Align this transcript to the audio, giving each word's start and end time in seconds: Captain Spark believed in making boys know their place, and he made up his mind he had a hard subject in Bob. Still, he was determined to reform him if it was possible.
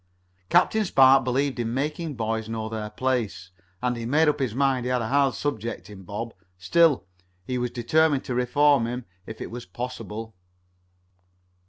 Captain 0.49 0.83
Spark 0.83 1.23
believed 1.23 1.59
in 1.59 1.75
making 1.75 2.15
boys 2.15 2.49
know 2.49 2.67
their 2.69 2.89
place, 2.89 3.51
and 3.83 3.95
he 3.95 4.03
made 4.03 4.27
up 4.27 4.39
his 4.39 4.55
mind 4.55 4.83
he 4.83 4.89
had 4.89 4.99
a 5.03 5.09
hard 5.09 5.35
subject 5.35 5.91
in 5.91 6.01
Bob. 6.01 6.33
Still, 6.57 7.05
he 7.45 7.59
was 7.59 7.69
determined 7.69 8.23
to 8.23 8.33
reform 8.33 8.87
him 8.87 9.05
if 9.27 9.39
it 9.39 9.51
was 9.51 9.67
possible. 9.67 10.35